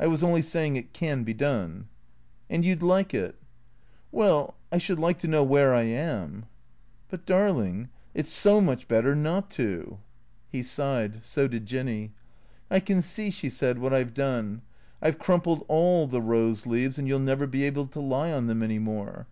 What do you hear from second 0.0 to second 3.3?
I was only saying it can be done." "And you'd like